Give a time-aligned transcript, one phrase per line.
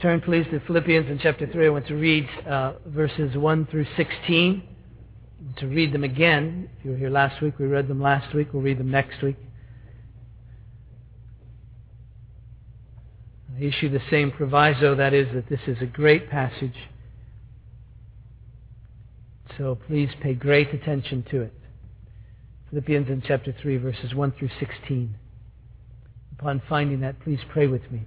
[0.00, 1.66] Turn, please, to Philippians in chapter 3.
[1.66, 4.62] I want to read uh, verses 1 through 16.
[5.56, 6.70] To read them again.
[6.78, 8.52] If you were here last week, we read them last week.
[8.52, 9.36] We'll read them next week.
[13.56, 16.76] I issue the same proviso, that is, that this is a great passage.
[19.56, 21.54] So please pay great attention to it.
[22.70, 25.12] Philippians in chapter 3, verses 1 through 16.
[26.38, 28.06] Upon finding that, please pray with me.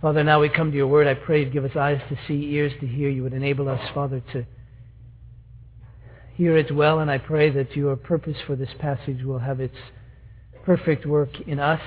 [0.00, 1.08] Father, now we come to your word.
[1.08, 3.08] I pray you'd give us eyes to see, ears to hear.
[3.08, 4.46] You would enable us, Father, to
[6.34, 7.00] hear it well.
[7.00, 9.74] And I pray that your purpose for this passage will have its
[10.64, 11.80] perfect work in us.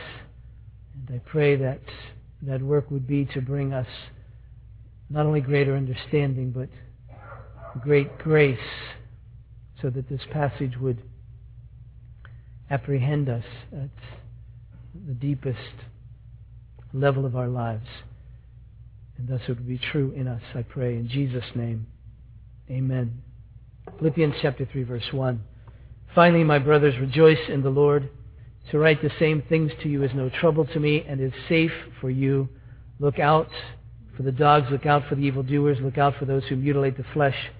[0.93, 1.79] And I pray that
[2.41, 3.87] that work would be to bring us
[5.09, 6.67] not only greater understanding, but
[7.81, 8.59] great grace,
[9.81, 11.01] so that this passage would
[12.69, 13.89] apprehend us at
[15.07, 15.57] the deepest
[16.93, 17.87] level of our lives.
[19.17, 20.95] And thus it would be true in us, I pray.
[20.95, 21.87] In Jesus' name,
[22.69, 23.21] amen.
[23.97, 25.43] Philippians chapter 3, verse 1.
[26.15, 28.09] Finally, my brothers, rejoice in the Lord.
[28.71, 31.71] To write the same things to you is no trouble to me and is safe
[31.99, 32.49] for you.
[32.99, 33.49] Look out
[34.15, 37.05] for the dogs, look out for the evildoers, look out for those who mutilate the
[37.13, 37.51] flesh.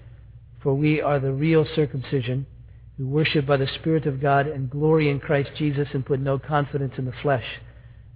[0.62, 2.46] For we are the real circumcision,
[2.96, 6.38] who worship by the Spirit of God and glory in Christ Jesus and put no
[6.38, 7.44] confidence in the flesh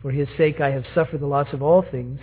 [0.00, 2.20] for his sake I have suffered the loss of all things,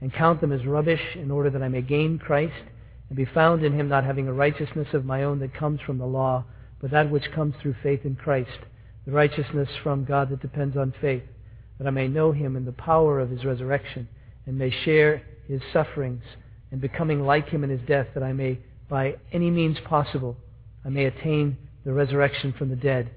[0.00, 2.64] and count them as rubbish, in order that I may gain Christ,
[3.08, 5.98] and be found in him, not having a righteousness of my own that comes from
[5.98, 6.44] the law,
[6.80, 8.58] but that which comes through faith in Christ,
[9.06, 11.22] the righteousness from God that depends on faith,
[11.78, 14.08] that I may know him in the power of his resurrection,
[14.46, 16.22] and may share his sufferings,
[16.70, 18.58] and becoming like him in his death, that I may,
[18.88, 20.36] by any means possible,
[20.84, 23.10] I may attain the resurrection from the dead.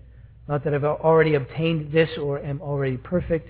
[0.48, 3.50] Not that I've already obtained this or am already perfect,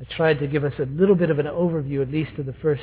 [0.00, 2.54] I tried to give us a little bit of an overview, at least of the
[2.54, 2.82] first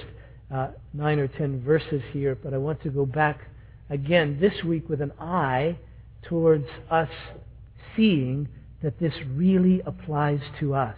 [0.53, 3.41] uh, nine or ten verses here, but I want to go back
[3.89, 5.77] again this week with an eye
[6.23, 7.09] towards us
[7.95, 8.47] seeing
[8.83, 10.95] that this really applies to us.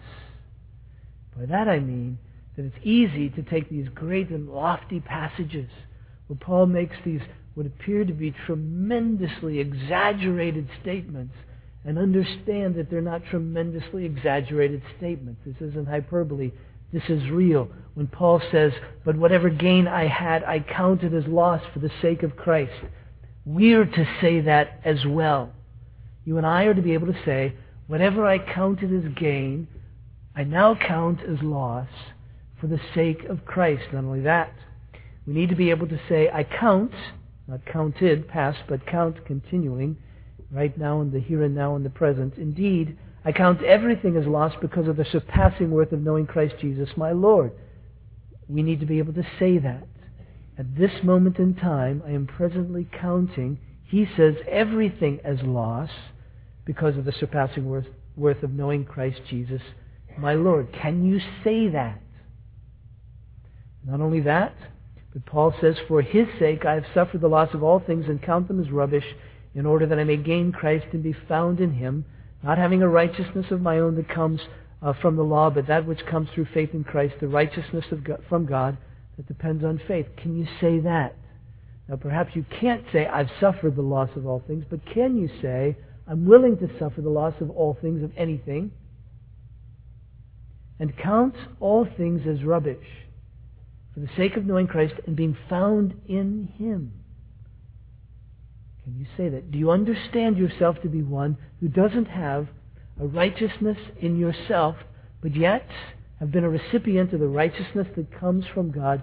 [1.36, 2.18] By that I mean
[2.56, 5.70] that it's easy to take these great and lofty passages
[6.26, 7.22] where Paul makes these
[7.54, 11.34] what appear to be tremendously exaggerated statements
[11.84, 15.40] and understand that they're not tremendously exaggerated statements.
[15.46, 16.52] This isn't hyperbole.
[16.92, 17.68] This is real.
[17.94, 18.72] When Paul says,
[19.04, 22.72] But whatever gain I had, I counted as loss for the sake of Christ.
[23.44, 25.52] We're to say that as well.
[26.24, 27.54] You and I are to be able to say,
[27.86, 29.66] Whatever I counted as gain,
[30.36, 31.88] I now count as loss
[32.60, 33.84] for the sake of Christ.
[33.92, 34.52] Not only that,
[35.26, 36.92] we need to be able to say, I count,
[37.48, 39.96] not counted, past, but count continuing
[40.50, 42.34] right now in the here and now in the present.
[42.36, 46.88] Indeed, I count everything as lost because of the surpassing worth of knowing Christ Jesus,
[46.96, 47.52] my Lord.
[48.48, 49.86] We need to be able to say that.
[50.58, 55.90] At this moment in time, I am presently counting, he says, everything as loss
[56.64, 59.62] because of the surpassing worth, worth of knowing Christ Jesus,
[60.18, 60.72] my Lord.
[60.72, 62.00] Can you say that?
[63.84, 64.54] Not only that,
[65.12, 68.22] but Paul says, For his sake I have suffered the loss of all things and
[68.22, 69.04] count them as rubbish
[69.54, 72.04] in order that I may gain Christ and be found in him,
[72.42, 74.40] not having a righteousness of my own that comes
[74.82, 78.22] uh, from the law, but that which comes through faith in Christ, the righteousness God,
[78.28, 78.78] from God
[79.16, 80.06] that depends on faith.
[80.16, 81.16] Can you say that?
[81.88, 85.28] Now, perhaps you can't say, I've suffered the loss of all things, but can you
[85.42, 85.76] say,
[86.06, 88.70] I'm willing to suffer the loss of all things, of anything,
[90.78, 92.86] and count all things as rubbish
[93.92, 96.99] for the sake of knowing Christ and being found in Him?
[98.98, 99.50] You say that?
[99.50, 102.48] Do you understand yourself to be one who doesn't have
[103.00, 104.76] a righteousness in yourself,
[105.22, 105.66] but yet
[106.18, 109.02] have been a recipient of the righteousness that comes from God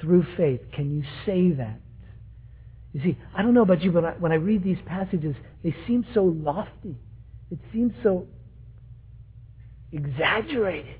[0.00, 0.60] through faith?
[0.72, 1.80] Can you say that?
[2.92, 5.74] You see, I don't know about you, but I, when I read these passages, they
[5.86, 6.96] seem so lofty.
[7.50, 8.26] It seems so
[9.92, 10.96] exaggerated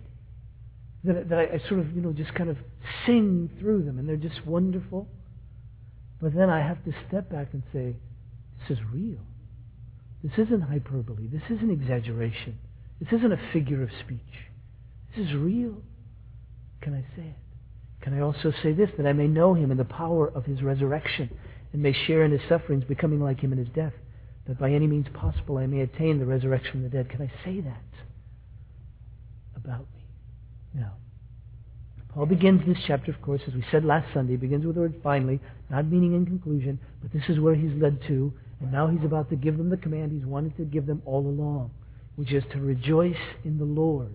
[1.04, 2.56] that, that I, I sort of, you know, just kind of
[3.06, 5.08] sing through them, and they're just wonderful.
[6.20, 7.96] But then I have to step back and say,
[8.68, 9.18] this is real.
[10.22, 11.28] This isn't hyperbole.
[11.28, 12.58] This isn't exaggeration.
[13.00, 14.20] This isn't a figure of speech.
[15.16, 15.76] This is real.
[16.80, 17.36] Can I say it?
[18.00, 20.62] Can I also say this, that I may know him in the power of his
[20.62, 21.30] resurrection
[21.72, 23.92] and may share in his sufferings, becoming like him in his death,
[24.46, 27.10] that by any means possible I may attain the resurrection from the dead?
[27.10, 27.82] Can I say that
[29.56, 30.04] about me?
[30.74, 30.92] Now,
[32.14, 34.94] Paul begins this chapter, of course, as we said last Sunday, begins with the word
[35.02, 39.04] finally, not meaning in conclusion, but this is where he's led to, and now he's
[39.04, 41.70] about to give them the command he's wanted to give them all along,
[42.16, 44.12] which is to rejoice in the Lord.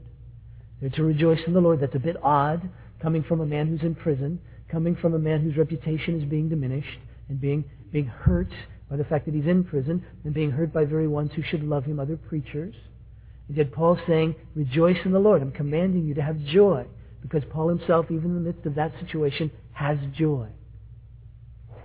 [0.81, 1.79] They're to rejoice in the Lord.
[1.79, 2.69] That's a bit odd,
[3.01, 6.49] coming from a man who's in prison, coming from a man whose reputation is being
[6.49, 6.99] diminished,
[7.29, 8.51] and being, being hurt
[8.89, 11.63] by the fact that he's in prison, and being hurt by very ones who should
[11.63, 12.75] love him, other preachers.
[13.47, 15.41] And yet Paul's saying, rejoice in the Lord.
[15.41, 16.85] I'm commanding you to have joy.
[17.21, 20.47] Because Paul himself, even in the midst of that situation, has joy.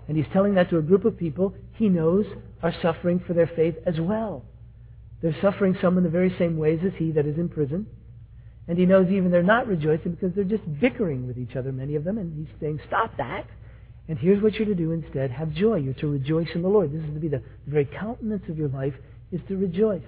[0.08, 2.26] And he's telling that to a group of people he knows
[2.62, 4.44] are suffering for their faith as well.
[5.22, 7.86] They're suffering some in the very same ways as he that is in prison.
[8.68, 11.94] And he knows even they're not rejoicing because they're just bickering with each other, many
[11.94, 12.18] of them.
[12.18, 13.46] And he's saying, stop that.
[14.08, 15.30] And here's what you're to do instead.
[15.30, 15.76] Have joy.
[15.76, 16.92] You're to rejoice in the Lord.
[16.92, 18.94] This is to be the very countenance of your life
[19.32, 20.02] is to rejoice.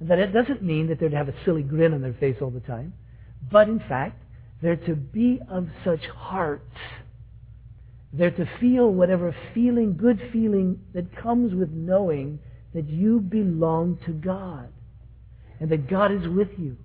[0.00, 2.36] And that it doesn't mean that they're to have a silly grin on their face
[2.40, 2.92] all the time.
[3.50, 4.22] But in fact,
[4.62, 6.64] they're to be of such hearts.
[8.16, 12.38] They're to feel whatever feeling, good feeling that comes with knowing
[12.74, 14.72] that you belong to God
[15.60, 16.76] and that God is with you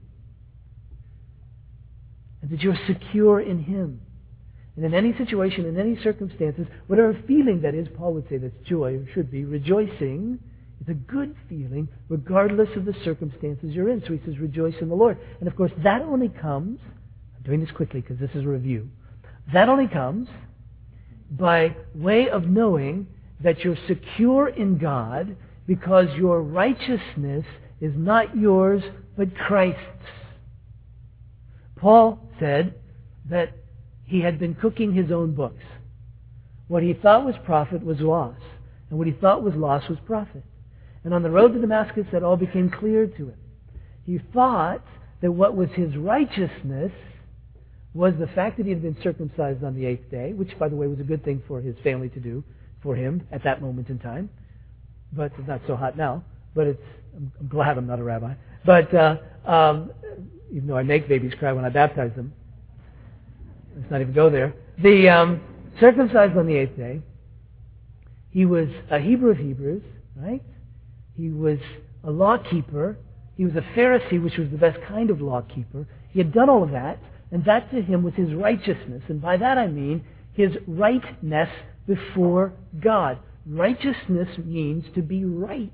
[2.41, 4.01] and that you're secure in Him.
[4.75, 8.55] And in any situation, in any circumstances, whatever feeling that is, Paul would say that's
[8.65, 10.39] joy, or should be, rejoicing,
[10.79, 14.01] it's a good feeling regardless of the circumstances you're in.
[14.01, 15.17] So he says, rejoice in the Lord.
[15.39, 16.79] And of course, that only comes,
[17.37, 18.89] I'm doing this quickly because this is a review,
[19.53, 20.27] that only comes
[21.31, 23.07] by way of knowing
[23.39, 25.35] that you're secure in God
[25.65, 27.45] because your righteousness
[27.79, 28.83] is not yours
[29.17, 29.79] but Christ's.
[31.77, 32.75] Paul said
[33.29, 33.53] that
[34.05, 35.63] he had been cooking his own books.
[36.67, 38.37] What he thought was profit was loss,
[38.89, 40.43] and what he thought was loss was profit.
[41.03, 43.37] And on the road to Damascus, that all became clear to him.
[44.05, 44.83] He thought
[45.21, 46.91] that what was his righteousness
[47.93, 50.75] was the fact that he had been circumcised on the eighth day, which, by the
[50.75, 52.43] way, was a good thing for his family to do
[52.81, 54.29] for him at that moment in time.
[55.11, 56.23] But it's not so hot now.
[56.55, 56.83] But it's,
[57.15, 58.33] I'm, glad I'm not a rabbi.
[58.65, 59.91] But uh, um,
[60.53, 62.33] even though I make babies cry when I baptize them,
[63.77, 64.53] let's not even go there.
[64.81, 65.41] The um,
[65.79, 67.01] circumcised on the eighth day.
[68.29, 69.83] He was a Hebrew of Hebrews,
[70.15, 70.41] right?
[71.17, 71.59] He was
[72.03, 72.97] a law-keeper.
[73.35, 75.85] He was a Pharisee, which was the best kind of law-keeper.
[76.11, 76.97] He had done all of that,
[77.31, 79.03] and that to him was his righteousness.
[79.07, 81.49] And by that I mean his rightness
[81.87, 83.17] before God.
[83.45, 85.71] Righteousness means to be right,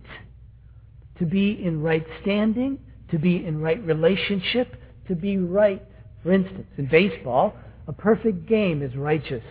[1.19, 2.79] to be in right standing,
[3.11, 4.75] to be in right relationship,
[5.07, 5.83] to be right.
[6.23, 7.55] For instance, in baseball,
[7.87, 9.43] a perfect game is righteous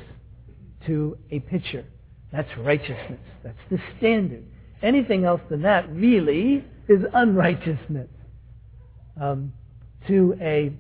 [0.87, 1.85] to a pitcher.
[2.33, 3.21] That's righteousness.
[3.43, 4.45] That's the standard.
[4.83, 8.09] Anything else than that really is unrighteousness.
[9.21, 9.53] Um,
[10.09, 10.73] to a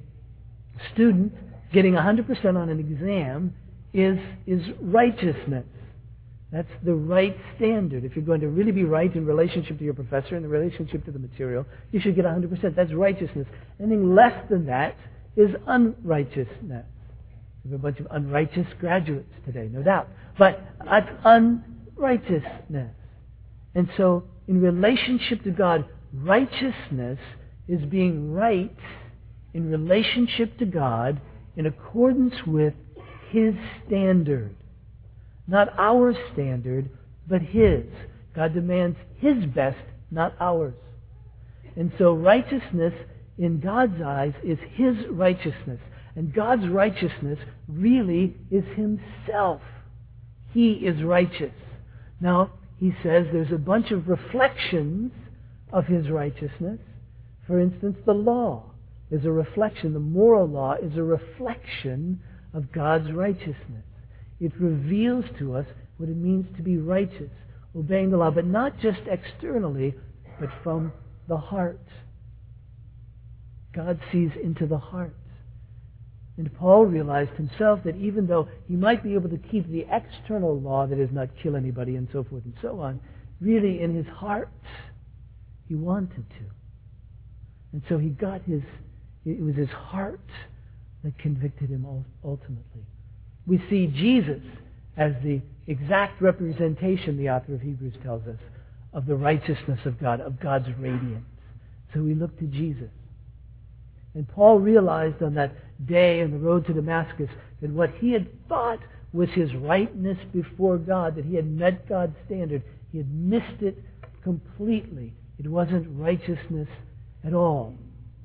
[0.92, 1.33] student,
[1.73, 3.54] getting 100% on an exam
[3.92, 5.64] is, is righteousness.
[6.52, 8.04] That's the right standard.
[8.04, 11.04] If you're going to really be right in relationship to your professor, and the relationship
[11.06, 12.76] to the material, you should get 100%.
[12.76, 13.47] That's righteousness.
[13.80, 14.97] Anything less than that
[15.37, 16.87] is unrighteousness.
[17.64, 20.09] We have a bunch of unrighteous graduates today, no doubt.
[20.38, 22.95] But that's unrighteousness.
[23.75, 27.18] And so, in relationship to God, righteousness
[27.68, 28.75] is being right
[29.56, 31.18] in relationship to God
[31.56, 32.75] in accordance with
[33.30, 33.54] His
[33.86, 34.54] standard.
[35.48, 36.90] Not our standard,
[37.26, 37.86] but His.
[38.34, 39.78] God demands His best,
[40.10, 40.75] not ours.
[41.75, 42.92] And so righteousness
[43.38, 45.80] in God's eyes is His righteousness.
[46.16, 49.62] And God's righteousness really is Himself.
[50.52, 51.54] He is righteous.
[52.20, 55.12] Now, he says there's a bunch of reflections
[55.72, 56.78] of his righteousness.
[57.46, 58.72] For instance, the law
[59.10, 59.92] is a reflection.
[59.92, 62.20] The moral law is a reflection
[62.52, 63.84] of God's righteousness.
[64.40, 67.30] It reveals to us what it means to be righteous,
[67.76, 69.94] obeying the law, but not just externally,
[70.40, 70.92] but from
[71.28, 71.80] the heart.
[73.75, 75.14] God sees into the heart.
[76.38, 80.60] And Paul realized himself that even though he might be able to keep the external
[80.60, 83.00] law that is not kill anybody and so forth and so on,
[83.40, 84.50] really in his heart,
[85.66, 86.44] he wanted to.
[87.72, 88.62] And so he got his,
[89.26, 90.21] it was his heart
[91.02, 91.85] that convicted him
[92.25, 92.87] ultimately.
[93.47, 94.40] We see Jesus
[94.97, 98.38] as the exact representation, the author of Hebrews tells us,
[98.92, 101.26] of the righteousness of God, of God's radiance.
[101.92, 102.88] So we look to Jesus.
[104.14, 105.52] And Paul realized on that
[105.87, 107.28] day on the road to Damascus
[107.61, 108.78] that what he had thought
[109.12, 113.76] was his rightness before God, that he had met God's standard, he had missed it
[114.23, 115.12] completely.
[115.38, 116.68] It wasn't righteousness
[117.25, 117.75] at all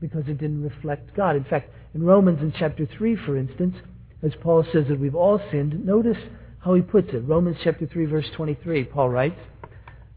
[0.01, 1.35] because it didn't reflect God.
[1.35, 3.75] In fact, in Romans in chapter 3, for instance,
[4.23, 6.17] as Paul says that we've all sinned, notice
[6.59, 7.19] how he puts it.
[7.19, 9.39] Romans chapter 3, verse 23, Paul writes,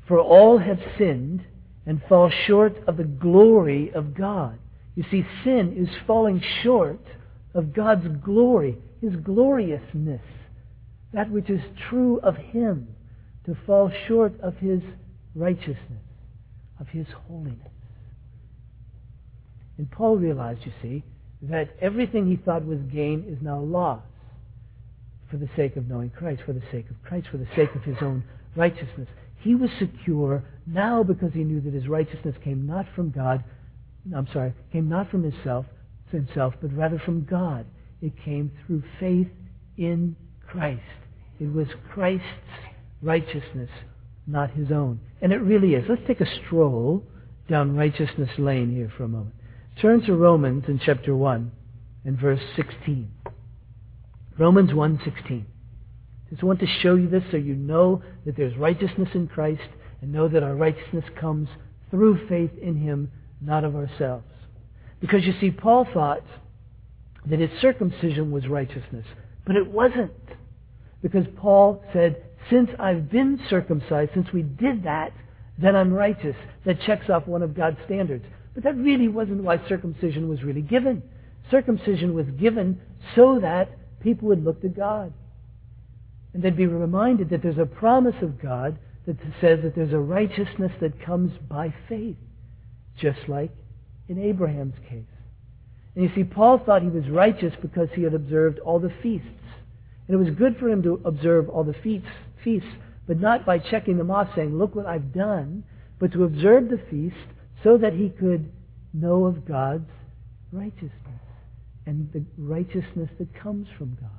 [0.08, 1.44] For all have sinned
[1.86, 4.58] and fall short of the glory of God.
[4.94, 7.00] You see, sin is falling short
[7.54, 10.22] of God's glory, His gloriousness,
[11.12, 12.88] that which is true of Him,
[13.46, 14.80] to fall short of His
[15.34, 16.02] righteousness,
[16.80, 17.73] of His holiness.
[19.78, 21.02] And Paul realized, you see,
[21.42, 24.02] that everything he thought was gain is now loss
[25.30, 27.82] for the sake of knowing Christ, for the sake of Christ, for the sake of
[27.82, 28.24] his own
[28.56, 29.08] righteousness.
[29.40, 33.44] He was secure now because he knew that his righteousness came not from God,
[34.14, 35.66] I'm sorry, came not from himself,
[36.10, 37.66] himself, but rather from God.
[38.00, 39.28] It came through faith
[39.76, 40.16] in
[40.46, 40.82] Christ.
[41.40, 42.24] It was Christ's
[43.02, 43.70] righteousness,
[44.26, 45.00] not his own.
[45.20, 45.84] And it really is.
[45.88, 47.02] Let's take a stroll
[47.48, 49.34] down righteousness lane here for a moment.
[49.80, 51.50] Turn to Romans in chapter 1
[52.04, 53.10] and verse 16.
[54.38, 55.44] Romans 1:16.
[56.30, 59.68] Just want to show you this so you know that there's righteousness in Christ
[60.00, 61.48] and know that our righteousness comes
[61.90, 64.24] through faith in him, not of ourselves.
[65.00, 66.22] Because you see, Paul thought
[67.26, 69.06] that his circumcision was righteousness,
[69.44, 70.12] but it wasn't.
[71.02, 75.12] Because Paul said, since I've been circumcised, since we did that,
[75.58, 76.36] then I'm righteous.
[76.64, 78.24] That checks off one of God's standards.
[78.54, 81.02] But that really wasn't why circumcision was really given.
[81.50, 82.80] Circumcision was given
[83.14, 83.70] so that
[84.00, 85.12] people would look to God.
[86.32, 89.98] And they'd be reminded that there's a promise of God that says that there's a
[89.98, 92.16] righteousness that comes by faith,
[92.98, 93.50] just like
[94.08, 95.04] in Abraham's case.
[95.94, 99.28] And you see, Paul thought he was righteous because he had observed all the feasts.
[100.06, 102.08] And it was good for him to observe all the feasts,
[102.42, 102.68] feasts,
[103.06, 105.64] but not by checking them off saying, look what I've done,
[105.98, 107.16] but to observe the feast
[107.64, 108.52] so that he could
[108.92, 109.90] know of God's
[110.52, 110.92] righteousness
[111.86, 114.10] and the righteousness that comes from God.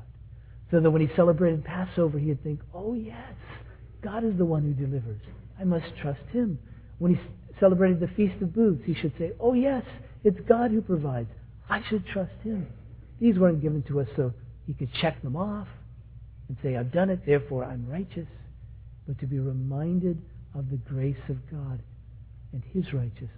[0.72, 3.34] So that when he celebrated Passover, he'd think, oh, yes,
[4.04, 5.22] God is the one who delivers.
[5.60, 6.60] I must trust him.
[6.98, 7.22] When he
[7.60, 9.84] celebrated the Feast of Booths, he should say, oh, yes,
[10.24, 11.30] it's God who provides.
[11.70, 12.68] I should trust him.
[13.22, 14.34] These weren't given to us so
[14.66, 15.68] he could check them off
[16.48, 18.28] and say, I've done it, therefore I'm righteous.
[19.08, 20.22] But to be reminded
[20.56, 21.80] of the grace of God
[22.56, 23.30] and his righteousness.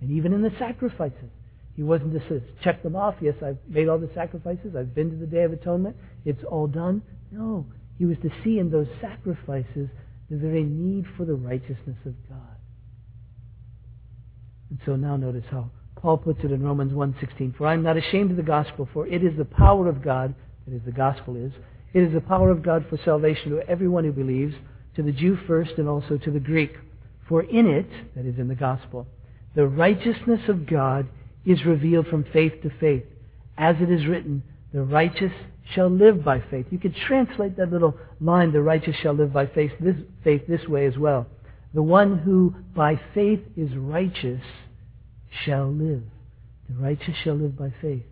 [0.00, 1.30] And even in the sacrifices,
[1.74, 3.16] he wasn't just to check them off.
[3.20, 4.76] Yes, I've made all the sacrifices.
[4.78, 5.96] I've been to the Day of Atonement.
[6.24, 7.02] It's all done.
[7.32, 7.66] No,
[7.98, 9.88] he was to see in those sacrifices
[10.30, 12.56] the very need for the righteousness of God.
[14.70, 17.56] And so now notice how Paul puts it in Romans 1.16.
[17.56, 20.32] For I am not ashamed of the gospel, for it is the power of God,
[20.66, 21.52] that is, the gospel is,
[21.92, 24.54] it is the power of God for salvation to everyone who believes,
[24.94, 26.72] to the Jew first and also to the Greek.
[27.28, 29.06] For in it, that is in the gospel,
[29.54, 31.06] the righteousness of God
[31.46, 33.04] is revealed from faith to faith.
[33.56, 35.32] As it is written, the righteous
[35.74, 36.66] shall live by faith.
[36.70, 40.66] You could translate that little line, the righteous shall live by faith this, faith this
[40.68, 41.26] way as well.
[41.72, 44.42] The one who by faith is righteous
[45.44, 46.02] shall live.
[46.68, 48.04] The righteous shall live by faith.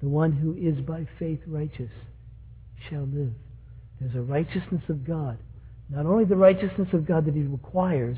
[0.00, 1.90] The one who is by faith righteous
[2.88, 3.32] shall live.
[4.00, 5.38] There's a righteousness of God.
[5.88, 8.16] Not only the righteousness of God that he requires,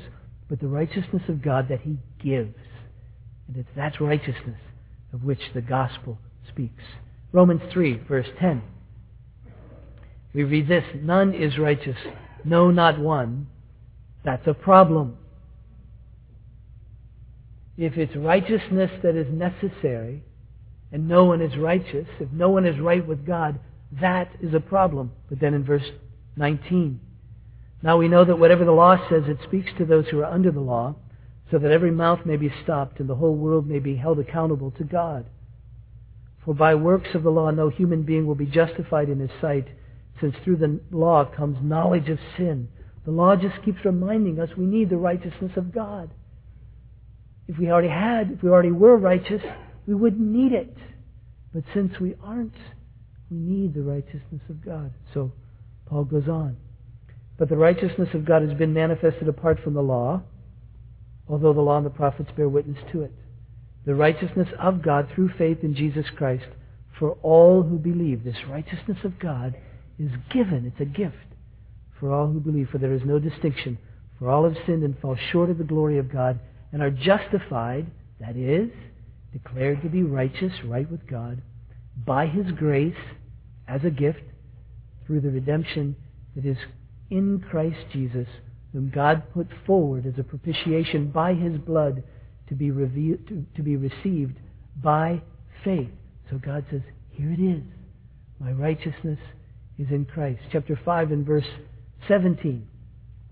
[0.49, 2.55] but the righteousness of God that he gives.
[3.47, 4.59] And it's that righteousness
[5.13, 6.83] of which the gospel speaks.
[7.31, 8.61] Romans 3, verse 10.
[10.33, 11.97] We read this None is righteous,
[12.43, 13.47] no, not one.
[14.23, 15.17] That's a problem.
[17.77, 20.23] If it's righteousness that is necessary,
[20.91, 23.59] and no one is righteous, if no one is right with God,
[23.99, 25.11] that is a problem.
[25.29, 25.83] But then in verse
[26.37, 26.99] 19,
[27.85, 30.51] now we know that whatever the law says, it speaks to those who are under
[30.51, 30.95] the law,
[31.51, 34.71] so that every mouth may be stopped and the whole world may be held accountable
[34.71, 35.27] to God.
[36.43, 39.67] For by works of the law no human being will be justified in his sight,
[40.19, 42.69] since through the law comes knowledge of sin.
[43.05, 46.09] The law just keeps reminding us we need the righteousness of God.
[47.47, 49.43] If we already had, if we already were righteous,
[49.85, 50.75] we wouldn't need it.
[51.53, 52.55] But since we aren't,
[53.29, 54.91] We need the righteousness of God.
[55.13, 55.31] So
[55.87, 56.57] Paul goes on.
[57.37, 60.21] But the righteousness of God has been manifested apart from the law,
[61.27, 63.11] although the law and the prophets bear witness to it.
[63.85, 66.45] The righteousness of God through faith in Jesus Christ
[66.97, 68.23] for all who believe.
[68.23, 69.55] This righteousness of God
[69.99, 70.65] is given.
[70.65, 71.15] It's a gift
[71.99, 73.77] for all who believe, for there is no distinction.
[74.19, 76.39] For all have sinned and fall short of the glory of God
[76.71, 77.87] and are justified,
[78.19, 78.69] that is,
[79.33, 81.41] declared to be righteous, right with God,
[82.05, 82.95] by His grace
[83.67, 84.21] as a gift
[85.05, 85.95] through the redemption
[86.35, 86.57] that is
[87.15, 88.27] in Christ Jesus,
[88.73, 92.03] whom God put forward as a propitiation by His blood
[92.49, 94.37] to be, revealed, to, to be received
[94.81, 95.21] by
[95.63, 95.89] faith.
[96.29, 97.63] So God says, here it is.
[98.39, 99.19] My righteousness
[99.79, 100.41] is in Christ.
[100.51, 101.45] Chapter 5 and verse
[102.07, 102.67] 17.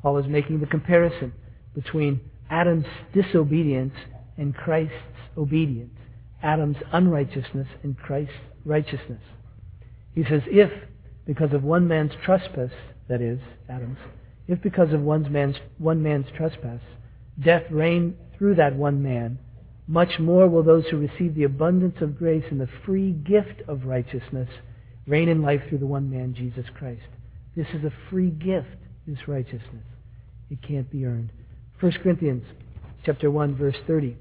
[0.02, 1.34] Paul is making the comparison
[1.76, 3.94] between Adam's disobedience
[4.38, 4.96] and Christ's
[5.38, 5.98] obedience.
[6.42, 9.22] Adam's unrighteousness and Christ's righteousness.
[10.16, 10.72] He says, if
[11.26, 12.72] because of one man's trespass,
[13.08, 13.98] that is, Adam's,
[14.48, 16.82] if because of one man's, one man's trespass,
[17.44, 19.40] death reigned through that one man,
[19.88, 23.86] much more will those who receive the abundance of grace and the free gift of
[23.86, 24.50] righteousness
[25.08, 27.02] reign in life through the one man, Jesus Christ.
[27.56, 29.84] This is a free gift, this righteousness.
[30.50, 31.30] It can't be earned.
[31.80, 32.46] 1 Corinthians
[33.06, 34.18] chapter 1 verse 30.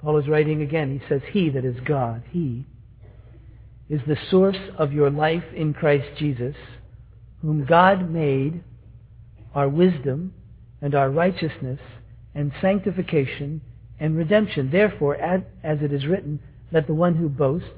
[0.00, 0.98] Paul is writing again.
[0.98, 2.66] He says, He, that is God, He,
[3.88, 6.56] is the source of your life in Christ Jesus,
[7.42, 8.62] whom God made
[9.54, 10.32] our wisdom
[10.80, 11.80] and our righteousness
[12.34, 13.60] and sanctification
[14.00, 14.70] and redemption.
[14.70, 16.40] Therefore, as it is written,
[16.72, 17.68] let the one who boasts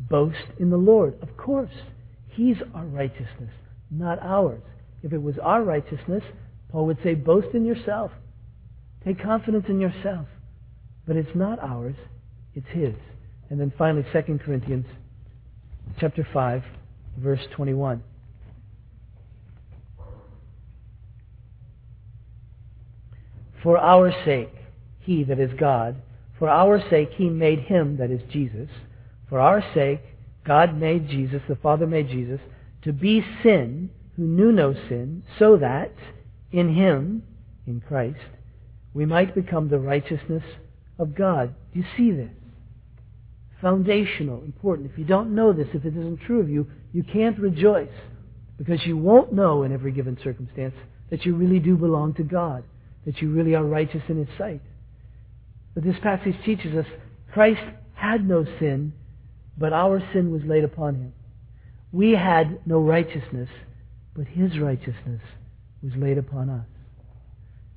[0.00, 1.14] boast in the Lord.
[1.22, 1.70] Of course,
[2.28, 3.52] He's our righteousness,
[3.90, 4.62] not ours.
[5.02, 6.24] If it was our righteousness,
[6.70, 8.10] Paul would say, boast in yourself.
[9.04, 10.26] Take confidence in yourself.
[11.06, 11.96] But it's not ours,
[12.54, 12.94] it's His.
[13.50, 14.86] And then finally, 2 Corinthians
[15.98, 16.62] chapter 5,
[17.18, 18.02] verse 21.
[23.62, 24.52] For our sake,
[25.00, 25.96] he that is God,
[26.38, 28.68] for our sake he made him, that is Jesus.
[29.28, 30.00] For our sake,
[30.44, 32.40] God made Jesus, the Father made Jesus,
[32.82, 35.92] to be sin who knew no sin, so that
[36.50, 37.22] in him,
[37.66, 38.18] in Christ,
[38.92, 40.42] we might become the righteousness
[40.98, 41.54] of God.
[41.72, 42.30] Do you see this?
[43.62, 44.90] Foundational, important.
[44.90, 47.88] If you don't know this, if it isn't true of you, you can't rejoice
[48.58, 50.74] because you won't know in every given circumstance
[51.10, 52.64] that you really do belong to God
[53.04, 54.60] that you really are righteous in His sight.
[55.74, 56.86] But this passage teaches us
[57.32, 57.62] Christ
[57.94, 58.92] had no sin,
[59.56, 61.12] but our sin was laid upon Him.
[61.90, 63.48] We had no righteousness,
[64.14, 65.22] but His righteousness
[65.82, 66.66] was laid upon us.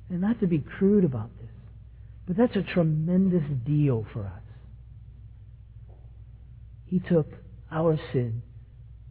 [0.08, 1.50] And not to be crude about this,
[2.26, 4.42] but that's a tremendous deal for us.
[6.86, 7.26] He took
[7.70, 8.42] our sin.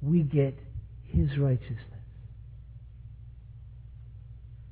[0.01, 0.57] We get
[1.03, 1.79] His righteousness.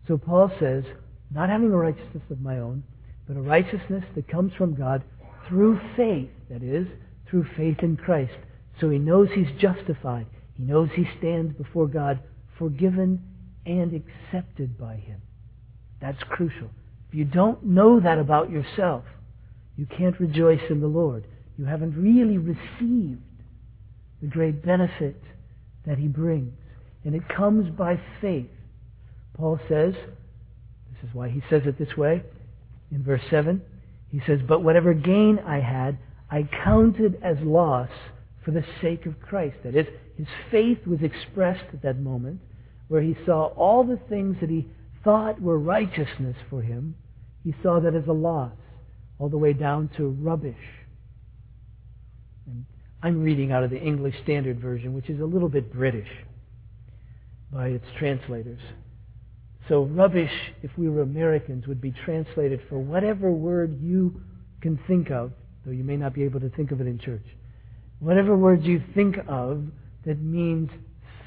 [0.08, 0.84] So Paul says,
[1.32, 2.84] not having a righteousness of my own,
[3.28, 5.04] but a righteousness that comes from God
[5.48, 6.88] through faith, that is,
[7.30, 8.34] through faith in Christ.
[8.80, 10.28] So he knows he's justified.
[10.56, 12.20] He knows he stands before God
[12.58, 13.22] forgiven
[13.66, 15.22] and accepted by him.
[16.02, 16.70] That's crucial.
[17.10, 19.06] If you don't know that about yourself,
[19.78, 21.26] you can't rejoice in the Lord.
[21.58, 23.22] You haven't really received
[24.22, 25.22] the great benefit
[25.86, 26.54] that he brings.
[27.04, 28.50] And it comes by faith.
[29.36, 32.24] Paul says, this is why he says it this way.
[32.92, 33.62] In verse 7,
[34.10, 35.98] he says, But whatever gain I had,
[36.30, 37.90] I counted as loss
[38.46, 39.58] for the sake of Christ.
[39.64, 39.88] That is,
[40.18, 42.40] his faith was expressed at that moment
[42.88, 44.68] where he saw all the things that he
[45.04, 46.96] thought were righteousness for him.
[47.44, 48.54] He saw that as a loss,
[49.20, 50.56] all the way down to rubbish.
[53.04, 56.08] I'm reading out of the English Standard Version, which is a little bit British
[57.52, 58.62] by its translators.
[59.68, 64.22] So rubbish, if we were Americans, would be translated for whatever word you
[64.62, 65.34] can think of,
[65.66, 67.26] though you may not be able to think of it in church.
[68.00, 69.66] Whatever word you think of
[70.06, 70.70] that means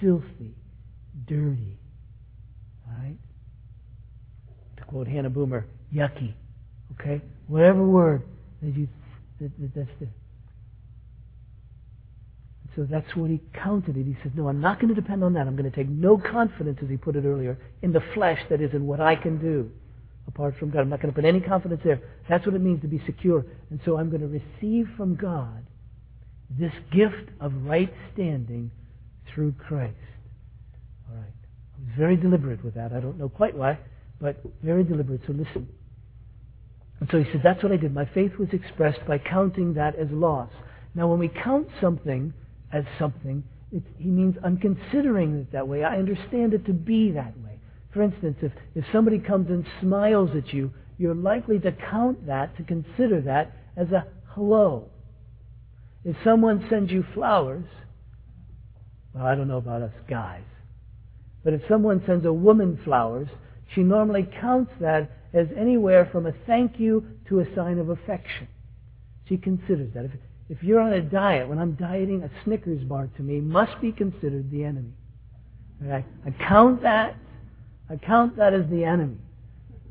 [0.00, 0.54] filthy,
[1.26, 1.78] dirty.
[2.86, 3.16] All right?
[4.78, 6.32] To quote Hannah Boomer, yucky.
[6.98, 7.20] Okay?
[7.48, 8.22] Whatever word
[8.62, 8.88] that you
[9.40, 10.08] that, that that's the
[12.76, 14.04] so that's what he counted it.
[14.04, 15.46] He said, No, I'm not going to depend on that.
[15.46, 18.60] I'm going to take no confidence, as he put it earlier, in the flesh, that
[18.60, 19.70] is, in what I can do
[20.28, 20.80] apart from God.
[20.80, 22.00] I'm not going to put any confidence there.
[22.28, 23.46] That's what it means to be secure.
[23.70, 25.64] And so I'm going to receive from God
[26.50, 28.70] this gift of right standing
[29.32, 29.96] through Christ.
[31.08, 31.24] All right.
[31.24, 32.92] I was very deliberate with that.
[32.92, 33.78] I don't know quite why,
[34.20, 35.22] but very deliberate.
[35.26, 35.66] So listen.
[37.00, 37.94] And so he said, That's what I did.
[37.94, 40.50] My faith was expressed by counting that as loss.
[40.94, 42.32] Now, when we count something
[42.72, 45.84] as something, he means I'm considering it that way.
[45.84, 47.58] I understand it to be that way.
[47.92, 52.56] For instance, if, if somebody comes and smiles at you, you're likely to count that,
[52.56, 54.90] to consider that as a hello.
[56.04, 57.64] If someone sends you flowers,
[59.14, 60.44] well, I don't know about us guys,
[61.42, 63.28] but if someone sends a woman flowers,
[63.74, 68.48] she normally counts that as anywhere from a thank you to a sign of affection.
[69.28, 70.04] She considers that.
[70.04, 70.12] If,
[70.48, 73.90] if you're on a diet, when I'm dieting, a Snickers bar to me must be
[73.90, 74.92] considered the enemy.
[75.84, 77.16] I, I count that.
[77.90, 79.18] I count that as the enemy.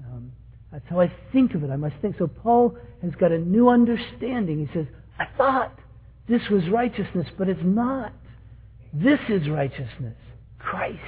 [0.06, 0.32] Um,
[0.72, 1.70] that's how I think of it.
[1.70, 2.18] I must think.
[2.18, 4.66] So Paul has got a new understanding.
[4.66, 4.88] He says,
[5.20, 5.78] I thought
[6.28, 8.14] this was righteousness, but it's not.
[8.94, 10.16] This is righteousness.
[10.58, 11.00] Christ.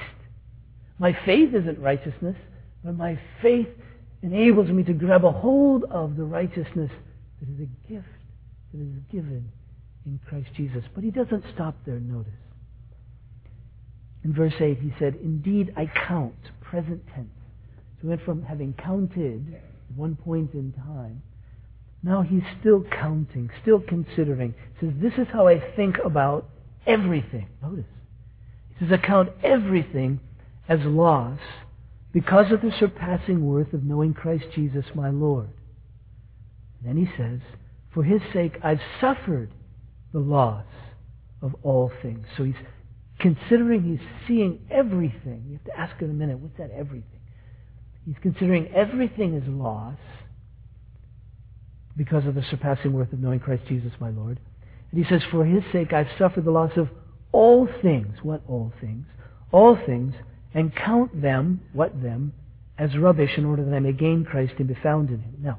[0.98, 2.36] My faith isn't righteousness,
[2.84, 3.68] but my faith
[4.22, 6.90] enables me to grab a hold of the righteousness
[7.40, 8.17] that is a gift
[8.72, 9.50] that is given
[10.06, 10.84] in Christ Jesus.
[10.94, 12.32] But he doesn't stop there, notice.
[14.24, 17.28] In verse 8, he said, Indeed, I count, present tense.
[17.96, 21.22] So he went from having counted at one point in time.
[22.02, 24.54] Now he's still counting, still considering.
[24.78, 26.48] He says, This is how I think about
[26.86, 27.48] everything.
[27.62, 27.84] Notice.
[28.70, 30.20] He says, I count everything
[30.68, 31.38] as loss
[32.12, 35.48] because of the surpassing worth of knowing Christ Jesus my Lord.
[36.78, 37.40] And then he says,
[37.98, 39.50] For his sake I've suffered
[40.12, 40.64] the loss
[41.42, 42.24] of all things.
[42.36, 42.54] So he's
[43.18, 45.46] considering, he's seeing everything.
[45.48, 47.18] You have to ask in a minute, what's that everything?
[48.06, 49.98] He's considering everything as loss
[51.96, 54.38] because of the surpassing worth of knowing Christ Jesus my Lord.
[54.92, 56.90] And he says, For his sake I've suffered the loss of
[57.32, 58.18] all things.
[58.22, 59.06] What all things?
[59.50, 60.14] All things
[60.54, 62.32] and count them, what them,
[62.78, 65.34] as rubbish in order that I may gain Christ and be found in him.
[65.42, 65.58] Now,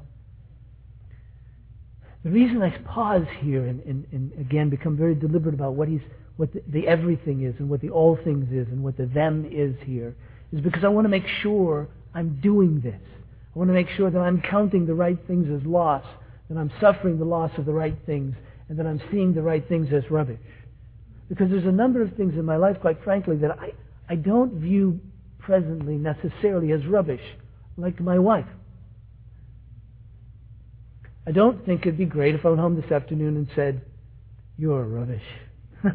[2.24, 6.02] the reason I pause here and, and, and again become very deliberate about what he's
[6.36, 9.46] what the, the, everything is and what the all things is and what the them
[9.50, 10.16] is here
[10.52, 13.00] is because I want to make sure I'm doing this.
[13.54, 16.04] I want to make sure that I'm counting the right things as loss,
[16.48, 18.34] that I'm suffering the loss of the right things,
[18.68, 20.38] and that I'm seeing the right things as rubbish.
[21.28, 23.72] Because there's a number of things in my life, quite frankly, that I,
[24.08, 25.00] I don't view
[25.38, 27.22] presently necessarily as rubbish,
[27.76, 28.46] like my wife.
[31.26, 33.82] I don't think it'd be great if I went home this afternoon and said,
[34.56, 35.22] You're rubbish.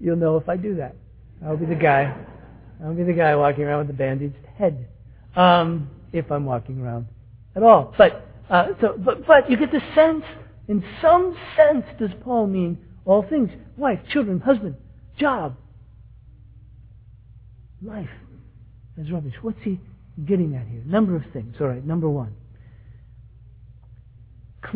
[0.00, 0.96] You'll know if I do that.
[1.44, 2.14] I'll be the guy.
[2.84, 4.88] I'll be the guy walking around with a bandaged head.
[5.34, 7.06] Um, if I'm walking around
[7.54, 7.94] at all.
[7.96, 10.24] But, uh, so, but, but you get the sense,
[10.68, 13.50] in some sense, does Paul mean all things?
[13.76, 14.76] Wife, children, husband,
[15.18, 15.56] job,
[17.82, 18.08] life
[19.00, 19.34] as rubbish.
[19.42, 19.80] What's he
[20.24, 20.82] getting at here?
[20.86, 21.56] Number of things.
[21.60, 22.34] All right, number one.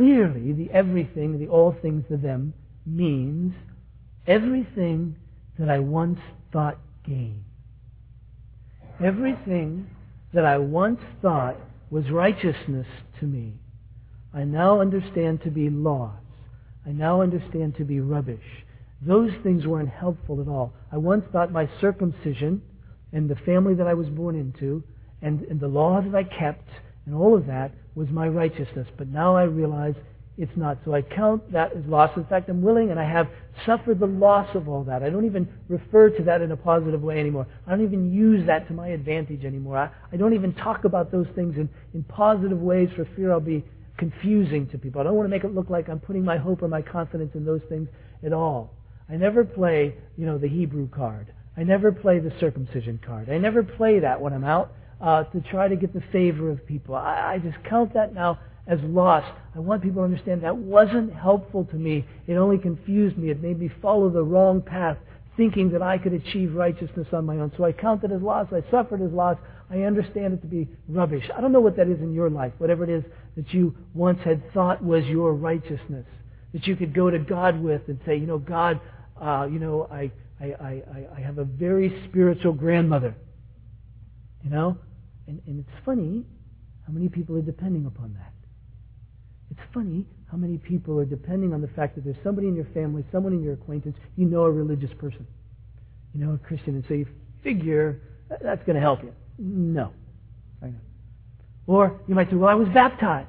[0.01, 2.55] Clearly, the everything, the all things to them,
[2.87, 3.53] means
[4.27, 5.15] everything
[5.59, 6.19] that I once
[6.51, 7.45] thought gain.
[9.05, 9.91] Everything
[10.33, 11.59] that I once thought
[11.91, 12.87] was righteousness
[13.19, 13.53] to me,
[14.33, 16.17] I now understand to be loss.
[16.87, 18.65] I now understand to be rubbish.
[19.03, 20.73] Those things weren't helpful at all.
[20.91, 22.63] I once thought my circumcision
[23.13, 24.83] and the family that I was born into
[25.21, 26.71] and, and the law that I kept
[27.11, 28.87] and all of that was my righteousness.
[28.96, 29.96] But now I realize
[30.38, 30.79] it's not.
[30.85, 32.16] So I count that as loss.
[32.16, 33.27] In fact, I'm willing and I have
[33.66, 35.03] suffered the loss of all that.
[35.03, 37.49] I don't even refer to that in a positive way anymore.
[37.66, 39.77] I don't even use that to my advantage anymore.
[39.77, 43.40] I, I don't even talk about those things in, in positive ways for fear I'll
[43.40, 43.64] be
[43.99, 45.01] confusing to people.
[45.01, 47.33] I don't want to make it look like I'm putting my hope or my confidence
[47.35, 47.88] in those things
[48.25, 48.73] at all.
[49.09, 51.35] I never play, you know, the Hebrew card.
[51.57, 53.29] I never play the circumcision card.
[53.29, 56.67] I never play that when I'm out uh, to try to get the favor of
[56.67, 56.95] people.
[56.95, 59.25] I, I just count that now as loss.
[59.55, 62.05] I want people to understand that wasn't helpful to me.
[62.27, 63.31] It only confused me.
[63.31, 64.99] It made me follow the wrong path,
[65.37, 67.53] thinking that I could achieve righteousness on my own.
[67.57, 68.49] So I count it as loss.
[68.53, 69.39] I suffered as loss.
[69.71, 71.25] I understand it to be rubbish.
[71.37, 73.05] I don't know what that is in your life, whatever it is
[73.37, 76.07] that you once had thought was your righteousness,
[76.53, 78.81] that you could go to God with and say, you know, God,
[79.21, 80.11] uh, you know, I,
[80.41, 80.83] I, I,
[81.17, 83.15] I have a very spiritual grandmother.
[84.43, 84.79] You know?
[85.31, 86.25] And, and it's funny
[86.85, 88.33] how many people are depending upon that.
[89.53, 92.66] It's funny how many people are depending on the fact that there's somebody in your
[92.75, 95.25] family, someone in your acquaintance, you know a religious person,
[96.12, 97.07] you know a Christian, and so you
[97.45, 98.01] figure
[98.43, 99.14] that's going to help you.
[99.38, 99.93] No.
[101.69, 103.29] Or you might say, well, I was baptized.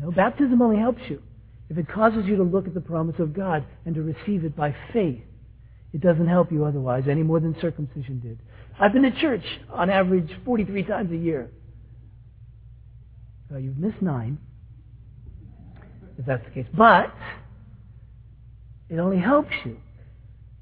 [0.00, 1.22] No, baptism only helps you
[1.70, 4.56] if it causes you to look at the promise of God and to receive it
[4.56, 5.22] by faith.
[5.92, 8.40] It doesn't help you otherwise any more than circumcision did.
[8.80, 11.50] I've been to church on average 43 times a year.
[13.58, 14.38] You've missed nine.
[16.18, 16.66] if that's the case.
[16.76, 17.12] But
[18.88, 19.78] it only helps you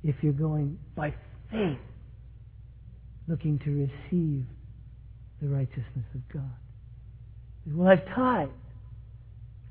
[0.04, 1.14] if you're going by
[1.50, 1.78] faith,
[3.28, 4.46] looking to receive
[5.42, 6.50] the righteousness of God.
[7.66, 8.52] Well, I've tithed.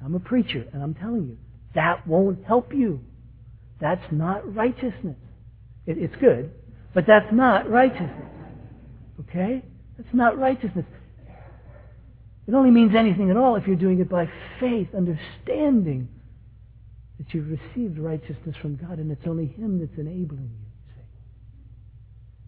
[0.04, 1.38] I'm a preacher, and I'm telling you,
[1.76, 3.02] that won't help you.
[3.82, 5.18] That's not righteousness.
[5.86, 6.52] It, it's good,
[6.94, 8.30] but that's not righteousness.
[9.22, 9.64] Okay?
[9.98, 10.86] That's not righteousness.
[12.48, 14.30] It only means anything at all if you're doing it by
[14.60, 16.10] faith, understanding
[17.18, 20.94] that you've received righteousness from God, and it's only Him that's enabling you.
[20.96, 21.02] See?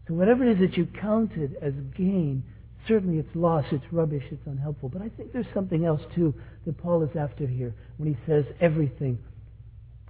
[0.08, 2.44] So whatever it is that you counted as gain,
[2.88, 4.90] certainly it's loss, it's rubbish, it's unhelpful.
[4.90, 6.34] But I think there's something else too
[6.66, 9.18] that Paul is after here when he says everything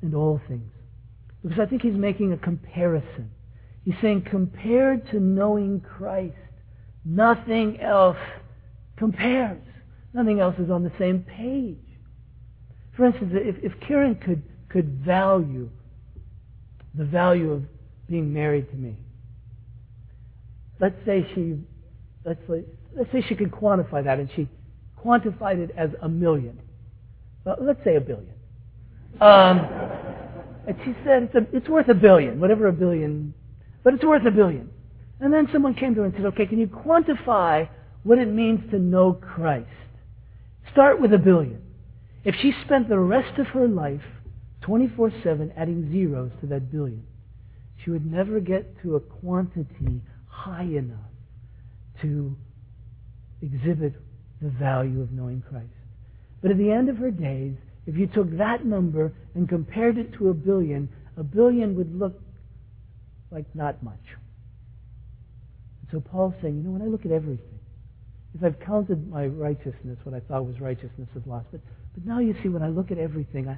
[0.01, 0.71] and all things.
[1.43, 3.29] Because I think he's making a comparison.
[3.85, 6.33] He's saying compared to knowing Christ,
[7.05, 8.17] nothing else
[8.97, 9.61] compares.
[10.13, 11.77] Nothing else is on the same page.
[12.97, 15.69] For instance, if, if Karen could, could value
[16.95, 17.63] the value of
[18.09, 18.95] being married to me,
[20.79, 21.59] let's say she,
[22.25, 22.41] let's,
[22.95, 24.47] let's say she could quantify that and she
[25.03, 26.59] quantified it as a million.
[27.43, 28.33] Well, let's say a billion.
[29.21, 29.59] Um,
[30.67, 33.33] and she said it's, a, it's worth a billion, whatever a billion,
[33.85, 34.71] but it's worth a billion.
[35.21, 37.69] And then someone came to her and said, okay, can you quantify
[38.03, 39.69] what it means to know Christ?
[40.73, 41.61] Start with a billion.
[42.25, 44.01] If she spent the rest of her life
[44.61, 47.05] 24 7 adding zeros to that billion,
[47.83, 51.11] she would never get to a quantity high enough
[52.01, 52.35] to
[53.43, 53.93] exhibit
[54.41, 55.69] the value of knowing Christ.
[56.41, 57.53] But at the end of her days,
[57.85, 62.19] if you took that number and compared it to a billion, a billion would look
[63.31, 64.03] like not much.
[65.81, 67.59] And So Paul's saying, you know, when I look at everything,
[68.33, 71.47] if I've counted my righteousness, what I thought was righteousness is lost.
[71.51, 71.61] But,
[71.93, 73.57] but now you see, when I look at everything, I,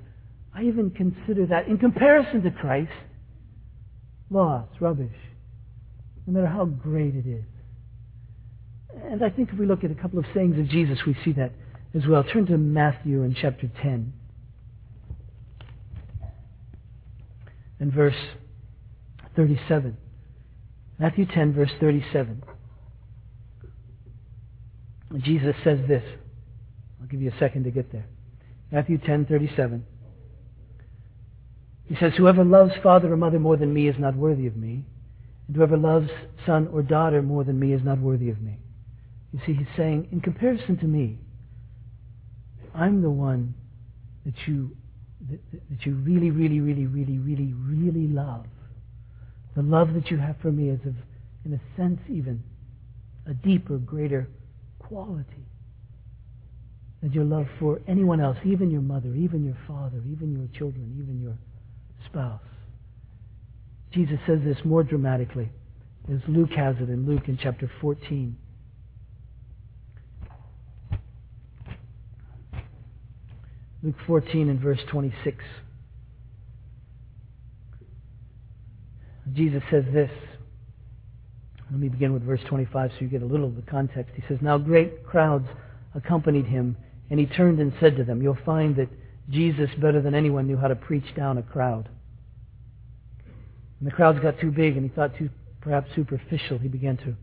[0.54, 2.92] I even consider that in comparison to Christ,
[4.30, 5.16] loss, rubbish,
[6.28, 7.46] no matter how great it is.
[9.04, 11.32] And I think if we look at a couple of sayings of Jesus, we see
[11.34, 11.52] that
[11.96, 12.24] as well.
[12.24, 14.14] Turn to Matthew in chapter 10
[17.80, 18.16] and verse
[19.38, 19.96] 37.
[21.00, 22.44] Matthew 10, verse 37.
[25.20, 26.04] Jesus says this.
[27.00, 28.06] I'll give you a second to get there.
[28.72, 29.84] Matthew 10:37.
[31.86, 34.84] He says, "Whoever loves father or mother more than me is not worthy of me,
[35.48, 36.10] and whoever loves
[36.46, 38.60] son or daughter more than me is not worthy of me."
[39.32, 41.20] You see, he's saying, in comparison to me,
[42.74, 43.54] I'm the one
[44.26, 44.76] that you
[45.30, 48.46] that, that you really, really, really, really, really, really love.
[49.58, 50.94] The love that you have for me is of,
[51.44, 52.44] in a sense, even
[53.26, 54.30] a deeper, greater
[54.78, 55.48] quality
[57.02, 60.96] than your love for anyone else, even your mother, even your father, even your children,
[61.02, 61.36] even your
[62.06, 62.40] spouse.
[63.92, 65.50] Jesus says this more dramatically
[66.08, 68.38] as Luke has it in Luke in chapter 14.
[73.82, 75.44] Luke 14 and verse 26.
[79.34, 80.12] Jesus says this
[81.70, 84.14] let me begin with verse 25 so you get a little of the context.
[84.16, 85.48] He says, Now great crowds
[85.96, 86.78] accompanied him,
[87.10, 88.90] and he turned and said to them, You'll find that
[89.30, 91.90] Jesus, better than anyone, knew how to preach down a crowd.
[93.80, 97.16] When the crowds got too big and he thought too perhaps superficial, he began to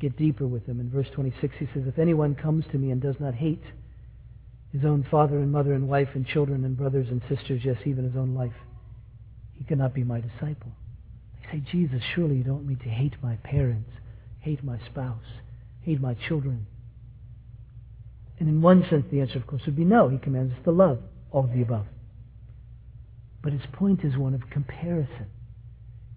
[0.00, 0.80] get deeper with them.
[0.80, 3.62] In verse 26, he says, If anyone comes to me and does not hate
[4.70, 8.04] his own father and mother and wife and children and brothers and sisters, yes, even
[8.04, 8.52] his own life,
[9.54, 10.72] he cannot be my disciple
[11.50, 13.90] say, Jesus, surely you don't want me to hate my parents,
[14.40, 15.24] hate my spouse,
[15.82, 16.66] hate my children.
[18.38, 20.08] And in one sense, the answer, of course, would be no.
[20.08, 20.98] He commands us to love
[21.30, 21.86] all of the above.
[23.42, 25.26] But his point is one of comparison.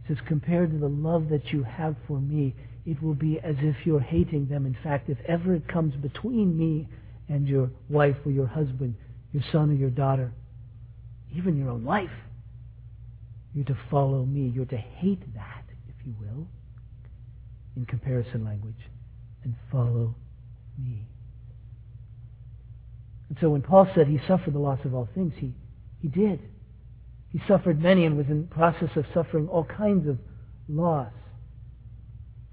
[0.04, 3.56] He says, compared to the love that you have for me, it will be as
[3.60, 4.66] if you're hating them.
[4.66, 6.88] In fact, if ever it comes between me
[7.30, 8.96] and your wife or your husband,
[9.32, 10.32] your son or your daughter,
[11.36, 12.10] even your own life,
[13.54, 14.52] you're to follow me.
[14.54, 16.48] You're to hate that, if you will,
[17.76, 18.90] in comparison language,
[19.44, 20.16] and follow
[20.78, 21.08] me.
[23.30, 25.54] And so when Paul said he suffered the loss of all things, he,
[26.02, 26.40] he did.
[27.30, 30.18] He suffered many and was in process of suffering all kinds of
[30.68, 31.14] loss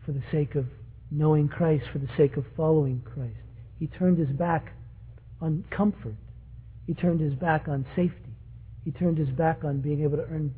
[0.07, 0.67] for the sake of
[1.11, 3.37] knowing Christ, for the sake of following Christ.
[3.79, 4.73] He turned his back
[5.41, 6.15] on comfort.
[6.87, 8.35] He turned his back on safety.
[8.85, 10.55] He turned his back on being able to earn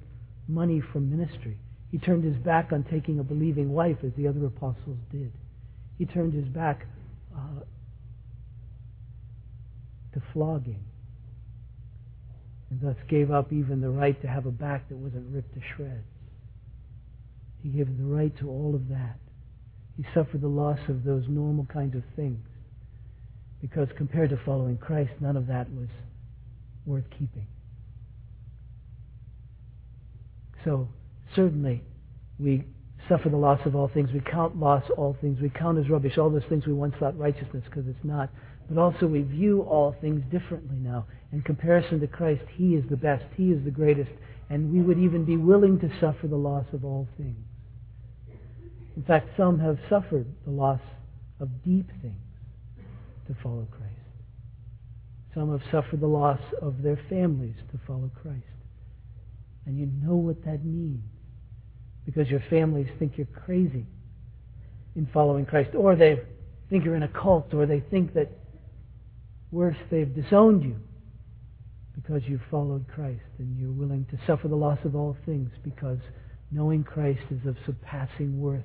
[0.51, 1.59] money from ministry.
[1.91, 5.33] He turned his back on taking a believing wife as the other apostles did.
[5.99, 6.87] He turned his back
[7.37, 7.61] uh,
[10.15, 10.85] to flogging
[12.71, 15.61] and thus gave up even the right to have a back that wasn't ripped to
[15.75, 16.05] shreds.
[17.63, 19.19] He gave the right to all of that.
[19.97, 22.47] He suffered the loss of those normal kinds of things
[23.61, 25.89] because compared to following Christ, none of that was
[26.87, 27.47] worth keeping.
[30.65, 30.89] So,
[31.35, 31.83] certainly,
[32.39, 32.65] we
[33.09, 34.11] suffer the loss of all things.
[34.13, 35.39] We count loss all things.
[35.41, 38.31] We count as rubbish all those things we once thought righteousness because it's not.
[38.69, 41.07] But also we view all things differently now.
[41.33, 43.25] In comparison to Christ, He is the best.
[43.37, 44.11] He is the greatest.
[44.49, 47.45] And we would even be willing to suffer the loss of all things.
[48.97, 50.81] In fact, some have suffered the loss
[51.41, 52.15] of deep things
[53.27, 53.95] to follow Christ.
[55.35, 58.45] Some have suffered the loss of their families to follow Christ.
[59.67, 61.03] And you know what that means.
[62.05, 63.87] Because your families think you're crazy
[64.97, 66.21] in following Christ, or they
[66.69, 68.31] think you're in a cult, or they think that
[69.53, 70.77] worse, they've disowned you
[71.95, 73.21] because you've followed Christ.
[73.39, 75.99] And you're willing to suffer the loss of all things because
[76.51, 78.65] knowing Christ is of surpassing worth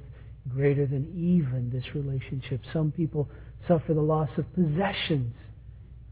[0.49, 2.61] greater than even this relationship.
[2.71, 3.29] Some people
[3.67, 5.33] suffer the loss of possessions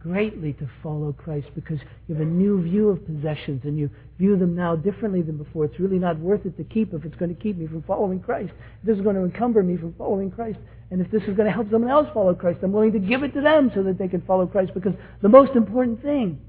[0.04, 3.90] greatly to follow Christ because you have a new view of possessions and you
[4.20, 5.66] view them now differently than before.
[5.66, 8.20] It's really not worth it to keep if it's going to keep me from following
[8.20, 8.52] Christ.
[8.82, 10.60] If this is going to encumber me from following Christ.
[10.92, 13.24] And if this is going to help someone else follow Christ, I'm willing to give
[13.24, 16.40] it to them so that they can follow Christ because the most important thing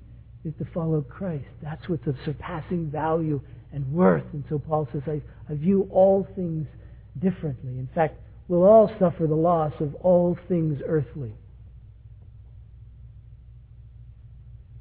[0.44, 1.46] is to follow Christ.
[1.62, 3.40] That's what's of surpassing value
[3.72, 4.24] and worth.
[4.32, 6.66] And so Paul says, I, I view all things
[7.22, 7.78] differently.
[7.78, 11.32] In fact, we'll all suffer the loss of all things earthly.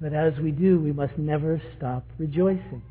[0.03, 2.81] But as we do, we must never stop rejoicing.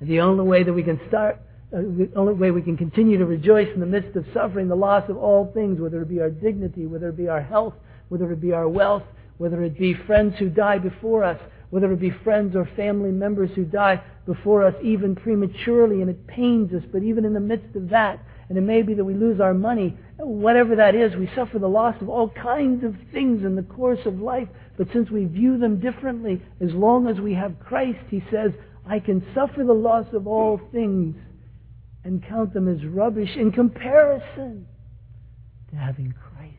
[0.00, 1.40] And the only way that we can start,
[1.72, 4.74] uh, the only way we can continue to rejoice in the midst of suffering, the
[4.74, 7.74] loss of all things, whether it be our dignity, whether it be our health,
[8.08, 9.04] whether it be our wealth,
[9.36, 11.38] whether it be friends who die before us,
[11.70, 16.26] whether it be friends or family members who die before us, even prematurely, and it
[16.26, 18.18] pains us, but even in the midst of that,
[18.48, 21.68] and it may be that we lose our money, whatever that is, we suffer the
[21.68, 24.48] loss of all kinds of things in the course of life.
[24.76, 28.52] But since we view them differently, as long as we have Christ, he says,
[28.86, 31.14] I can suffer the loss of all things
[32.04, 34.66] and count them as rubbish in comparison
[35.70, 36.54] to having Christ.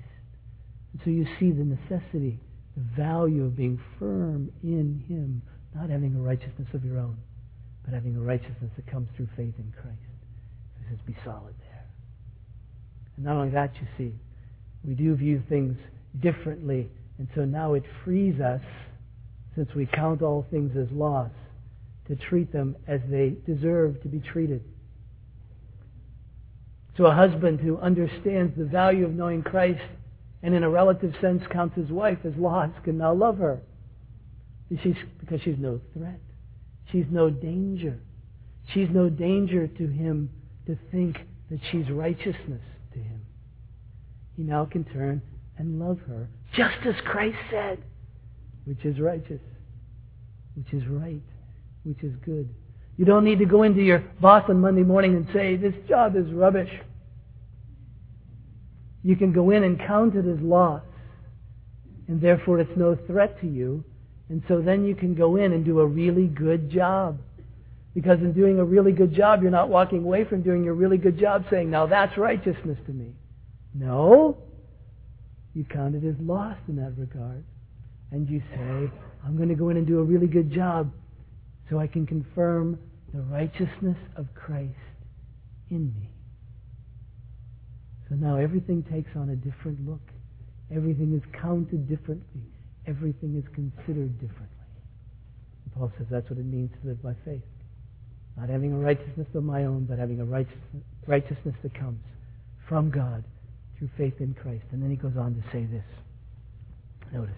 [0.94, 2.40] And so you see the necessity,
[2.78, 5.42] the value of being firm in Him,
[5.74, 7.18] not having a righteousness of your own,
[7.84, 9.98] but having a righteousness that comes through faith in Christ.
[10.80, 11.69] He says, be solid there.
[13.20, 14.16] And not only that, you see,
[14.84, 15.78] we do view things
[16.20, 18.62] differently and so now it frees us,
[19.54, 21.32] since we count all things as loss,
[22.08, 24.64] to treat them as they deserve to be treated.
[26.96, 29.82] So a husband who understands the value of knowing Christ
[30.42, 33.60] and in a relative sense counts his wife as lost can now love her.
[34.82, 36.22] She's, because she's no threat.
[36.92, 38.00] She's no danger.
[38.74, 40.30] She's no danger to him
[40.68, 41.18] to think
[41.50, 42.62] that she's righteousness.
[44.40, 45.22] He now can turn
[45.58, 47.78] and love her, just as Christ said,
[48.64, 49.42] which is righteous,
[50.56, 51.22] which is right,
[51.84, 52.48] which is good.
[52.96, 56.16] You don't need to go into your boss on Monday morning and say, this job
[56.16, 56.72] is rubbish.
[59.04, 60.84] You can go in and count it as loss,
[62.08, 63.84] and therefore it's no threat to you.
[64.30, 67.20] And so then you can go in and do a really good job.
[67.94, 70.98] Because in doing a really good job, you're not walking away from doing a really
[70.98, 73.12] good job saying, now that's righteousness to me.
[73.74, 74.38] No.
[75.54, 77.44] You count it as lost in that regard.
[78.12, 78.92] And you say,
[79.26, 80.92] I'm going to go in and do a really good job
[81.70, 82.80] so I can confirm
[83.14, 84.74] the righteousness of Christ
[85.70, 86.10] in me.
[88.08, 90.02] So now everything takes on a different look.
[90.76, 92.42] Everything is counted differently.
[92.88, 94.48] Everything is considered differently.
[95.66, 97.44] And Paul says that's what it means to live by faith.
[98.38, 102.00] Not having a righteousness of my own, but having a righteousness, righteousness that comes
[102.68, 103.24] from God
[103.80, 104.66] through faith in Christ.
[104.72, 105.84] And then he goes on to say this.
[107.12, 107.34] Notice.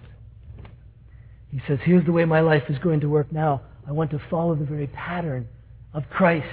[1.49, 3.61] He says, Here's the way my life is going to work now.
[3.87, 5.47] I want to follow the very pattern
[5.93, 6.47] of Christ.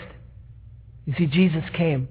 [1.07, 2.09] You see, Jesus came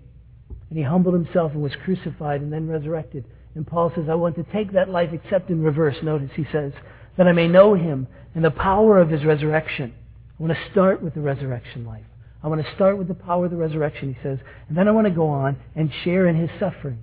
[0.69, 3.25] and he humbled himself and was crucified and then resurrected.
[3.55, 5.95] And Paul says, I want to take that life except in reverse.
[6.03, 6.73] Notice he says,
[7.17, 9.93] that I may know him and the power of his resurrection.
[10.39, 12.05] I want to start with the resurrection life.
[12.43, 14.37] I want to start with the power of the resurrection, he says.
[14.69, 17.01] And then I want to go on and share in his suffering.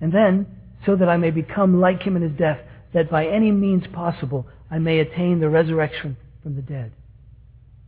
[0.00, 0.46] And then,
[0.84, 2.60] so that I may become like him in his death,
[2.94, 6.92] that by any means possible I may attain the resurrection from the dead.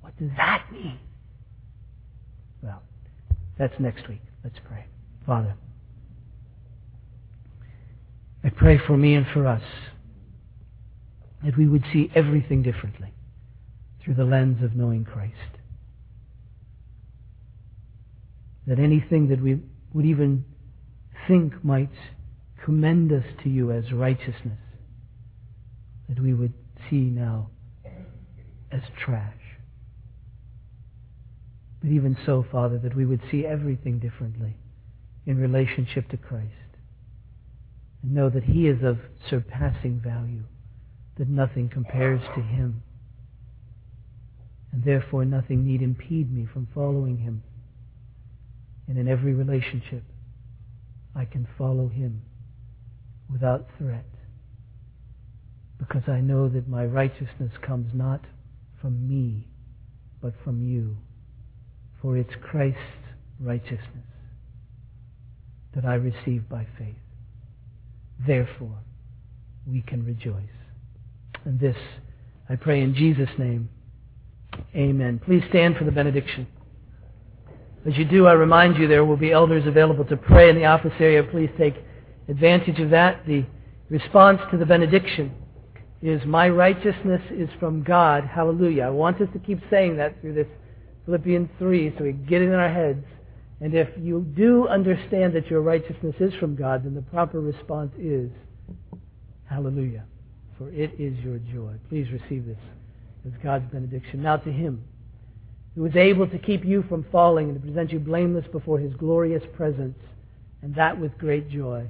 [0.00, 0.98] What does that mean?
[2.62, 2.82] Well,
[3.58, 4.22] that's next week.
[4.42, 4.86] Let's pray.
[5.26, 5.54] Father,
[8.42, 9.62] I pray for me and for us
[11.44, 13.12] that we would see everything differently.
[14.08, 15.34] through the lens of knowing Christ.
[18.66, 19.58] That anything that we
[19.92, 20.46] would even
[21.26, 21.90] think might
[22.64, 24.58] commend us to you as righteousness,
[26.08, 26.52] that we would
[26.88, 27.50] see now
[28.70, 29.34] as trash.
[31.80, 34.56] But even so, Father, that we would see everything differently
[35.26, 36.52] in relationship to Christ.
[38.02, 38.98] And know that He is of
[39.28, 40.44] surpassing value,
[41.16, 42.82] that nothing compares to Him.
[44.72, 47.42] And therefore nothing need impede me from following Him.
[48.88, 50.02] And in every relationship,
[51.18, 52.22] I can follow Him
[53.30, 54.06] without threat.
[55.78, 58.20] Because I know that my righteousness comes not
[58.80, 59.48] from me,
[60.22, 60.96] but from you.
[62.00, 62.78] For it's Christ's
[63.40, 64.06] righteousness
[65.74, 66.94] that I receive by faith.
[68.24, 68.78] Therefore,
[69.66, 70.42] we can rejoice.
[71.44, 71.76] And this
[72.48, 73.68] I pray in Jesus' name.
[74.74, 75.20] Amen.
[75.24, 76.46] Please stand for the benediction.
[77.88, 80.66] As you do, I remind you there will be elders available to pray in the
[80.66, 81.22] office area.
[81.22, 81.74] Please take
[82.28, 83.24] advantage of that.
[83.26, 83.46] The
[83.88, 85.32] response to the benediction
[86.02, 88.24] is, My righteousness is from God.
[88.24, 88.82] Hallelujah.
[88.82, 90.46] I want us to keep saying that through this
[91.06, 93.06] Philippians 3 so we get it in our heads.
[93.62, 97.92] And if you do understand that your righteousness is from God, then the proper response
[97.98, 98.30] is,
[99.48, 100.04] Hallelujah.
[100.58, 101.72] For it is your joy.
[101.88, 102.58] Please receive this
[103.26, 104.22] as God's benediction.
[104.22, 104.84] Now to Him
[105.78, 108.92] who is able to keep you from falling and to present you blameless before His
[108.94, 109.96] glorious presence,
[110.60, 111.86] and that with great joy.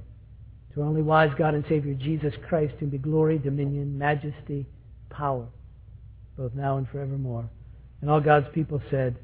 [0.75, 4.67] To our only wise God and Savior, Jesus Christ, whom be glory, dominion, majesty,
[5.09, 5.47] power,
[6.37, 7.49] both now and forevermore.
[8.03, 9.17] And all God's people said,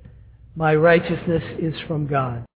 [0.56, 2.46] My righteousness is from God.